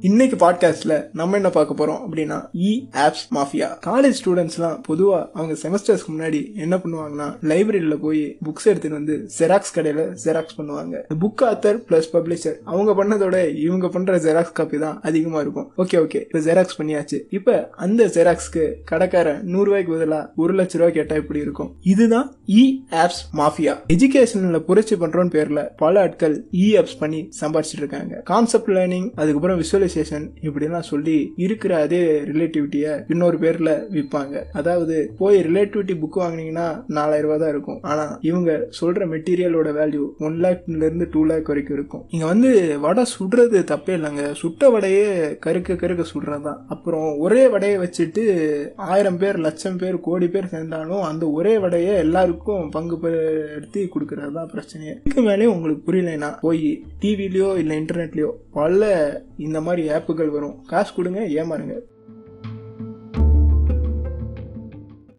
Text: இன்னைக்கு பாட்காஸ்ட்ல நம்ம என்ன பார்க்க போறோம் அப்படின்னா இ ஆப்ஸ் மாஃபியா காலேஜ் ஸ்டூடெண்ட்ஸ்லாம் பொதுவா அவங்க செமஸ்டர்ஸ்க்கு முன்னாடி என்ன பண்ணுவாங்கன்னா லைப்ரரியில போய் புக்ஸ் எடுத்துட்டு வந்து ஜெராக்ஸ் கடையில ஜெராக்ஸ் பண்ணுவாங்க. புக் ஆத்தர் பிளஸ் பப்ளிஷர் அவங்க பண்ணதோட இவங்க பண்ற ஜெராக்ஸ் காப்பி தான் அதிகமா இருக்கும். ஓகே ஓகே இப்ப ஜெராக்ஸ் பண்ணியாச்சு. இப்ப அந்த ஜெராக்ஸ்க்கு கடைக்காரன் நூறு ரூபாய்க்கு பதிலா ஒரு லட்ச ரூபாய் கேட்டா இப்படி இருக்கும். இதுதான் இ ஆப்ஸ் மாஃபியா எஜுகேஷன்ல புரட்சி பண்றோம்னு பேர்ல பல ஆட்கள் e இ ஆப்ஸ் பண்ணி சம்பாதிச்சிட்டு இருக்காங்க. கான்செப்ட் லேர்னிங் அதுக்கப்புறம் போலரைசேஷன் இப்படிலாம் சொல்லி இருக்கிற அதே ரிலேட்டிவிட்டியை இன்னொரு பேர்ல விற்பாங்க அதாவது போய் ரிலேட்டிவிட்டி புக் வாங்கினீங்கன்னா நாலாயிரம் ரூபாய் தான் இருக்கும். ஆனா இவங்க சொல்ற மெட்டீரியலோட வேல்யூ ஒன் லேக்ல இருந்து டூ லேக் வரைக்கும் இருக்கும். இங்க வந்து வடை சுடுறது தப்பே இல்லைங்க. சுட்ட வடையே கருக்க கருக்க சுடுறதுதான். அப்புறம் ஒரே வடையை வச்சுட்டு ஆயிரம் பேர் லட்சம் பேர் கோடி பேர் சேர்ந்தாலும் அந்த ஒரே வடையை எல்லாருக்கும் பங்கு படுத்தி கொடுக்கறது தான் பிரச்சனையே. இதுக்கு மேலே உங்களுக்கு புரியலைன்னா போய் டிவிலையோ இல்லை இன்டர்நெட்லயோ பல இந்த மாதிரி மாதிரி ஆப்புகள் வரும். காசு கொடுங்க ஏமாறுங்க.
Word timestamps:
இன்னைக்கு 0.00 0.36
பாட்காஸ்ட்ல 0.36 1.08
நம்ம 1.12 1.36
என்ன 1.36 1.50
பார்க்க 1.50 1.76
போறோம் 1.78 2.02
அப்படின்னா 2.04 2.36
இ 2.52 2.72
ஆப்ஸ் 3.04 3.24
மாஃபியா 3.34 3.68
காலேஜ் 3.86 4.18
ஸ்டூடெண்ட்ஸ்லாம் 4.18 4.76
பொதுவா 4.88 5.26
அவங்க 5.32 5.54
செமஸ்டர்ஸ்க்கு 5.62 6.12
முன்னாடி 6.12 6.54
என்ன 6.54 6.76
பண்ணுவாங்கன்னா 6.76 7.26
லைப்ரரியில 7.42 7.96
போய் 8.00 8.36
புக்ஸ் 8.44 8.64
எடுத்துட்டு 8.64 8.96
வந்து 8.96 9.28
ஜெராக்ஸ் 9.38 9.72
கடையில 9.74 10.02
ஜெராக்ஸ் 10.24 10.56
பண்ணுவாங்க. 10.58 11.00
புக் 11.22 11.42
ஆத்தர் 11.48 11.78
பிளஸ் 11.88 12.08
பப்ளிஷர் 12.12 12.54
அவங்க 12.64 12.92
பண்ணதோட 13.00 13.56
இவங்க 13.56 13.88
பண்ற 13.88 14.18
ஜெராக்ஸ் 14.18 14.52
காப்பி 14.52 14.78
தான் 14.78 15.00
அதிகமா 15.02 15.40
இருக்கும். 15.40 15.72
ஓகே 15.76 15.98
ஓகே 16.04 16.20
இப்ப 16.20 16.38
ஜெராக்ஸ் 16.38 16.78
பண்ணியாச்சு. 16.78 17.20
இப்ப 17.30 17.70
அந்த 17.76 18.06
ஜெராக்ஸ்க்கு 18.06 18.72
கடைக்காரன் 18.84 19.42
நூறு 19.42 19.64
ரூபாய்க்கு 19.64 19.94
பதிலா 19.96 20.20
ஒரு 20.36 20.54
லட்ச 20.54 20.72
ரூபாய் 20.72 20.92
கேட்டா 20.92 21.16
இப்படி 21.16 21.40
இருக்கும். 21.40 21.76
இதுதான் 21.82 22.30
இ 22.46 22.62
ஆப்ஸ் 22.90 23.22
மாஃபியா 23.32 23.76
எஜுகேஷன்ல 23.96 24.58
புரட்சி 24.58 24.94
பண்றோம்னு 24.94 25.34
பேர்ல 25.38 25.68
பல 25.76 26.00
ஆட்கள் 26.00 26.38
e 26.54 26.64
இ 26.64 26.78
ஆப்ஸ் 26.82 26.98
பண்ணி 26.98 27.28
சம்பாதிச்சிட்டு 27.40 27.84
இருக்காங்க. 27.84 28.22
கான்செப்ட் 28.32 28.70
லேர்னிங் 28.70 29.10
அதுக்கப்புறம் 29.14 29.86
போலரைசேஷன் 29.88 30.26
இப்படிலாம் 30.46 30.88
சொல்லி 30.90 31.16
இருக்கிற 31.44 31.72
அதே 31.84 32.00
ரிலேட்டிவிட்டியை 32.30 32.92
இன்னொரு 33.12 33.36
பேர்ல 33.44 33.70
விற்பாங்க 33.94 34.42
அதாவது 34.60 34.96
போய் 35.20 35.38
ரிலேட்டிவிட்டி 35.48 35.94
புக் 36.02 36.18
வாங்கினீங்கன்னா 36.22 36.66
நாலாயிரம் 36.96 37.26
ரூபாய் 37.26 37.42
தான் 37.42 37.52
இருக்கும். 37.54 37.78
ஆனா 37.90 38.04
இவங்க 38.28 38.50
சொல்ற 38.80 39.06
மெட்டீரியலோட 39.12 39.68
வேல்யூ 39.78 40.04
ஒன் 40.26 40.36
லேக்ல 40.44 40.82
இருந்து 40.88 41.06
டூ 41.14 41.22
லேக் 41.30 41.50
வரைக்கும் 41.52 41.76
இருக்கும். 41.78 42.02
இங்க 42.14 42.26
வந்து 42.32 42.50
வடை 42.84 43.04
சுடுறது 43.14 43.60
தப்பே 43.72 43.94
இல்லைங்க. 43.98 44.24
சுட்ட 44.42 44.70
வடையே 44.74 45.06
கருக்க 45.46 45.78
கருக்க 45.82 46.04
சுடுறதுதான். 46.12 46.60
அப்புறம் 46.74 47.08
ஒரே 47.26 47.42
வடையை 47.54 47.76
வச்சுட்டு 47.84 48.24
ஆயிரம் 48.92 49.20
பேர் 49.22 49.38
லட்சம் 49.46 49.80
பேர் 49.82 50.04
கோடி 50.08 50.28
பேர் 50.34 50.52
சேர்ந்தாலும் 50.54 51.04
அந்த 51.10 51.24
ஒரே 51.38 51.54
வடையை 51.64 51.94
எல்லாருக்கும் 52.04 52.70
பங்கு 52.76 52.98
படுத்தி 53.04 53.82
கொடுக்கறது 53.94 54.32
தான் 54.38 54.52
பிரச்சனையே. 54.54 54.94
இதுக்கு 55.04 55.24
மேலே 55.30 55.50
உங்களுக்கு 55.54 55.82
புரியலைன்னா 55.88 56.30
போய் 56.46 56.66
டிவிலையோ 57.02 57.50
இல்லை 57.62 57.74
இன்டர்நெட்லயோ 57.82 58.30
பல 58.58 58.86
இந்த 59.46 59.58
மாதிரி 59.66 59.77
மாதிரி 59.78 60.02
ஆப்புகள் 60.02 60.28
வரும். 60.28 60.64
காசு 60.64 60.94
கொடுங்க 60.94 61.20
ஏமாறுங்க. 61.20 61.80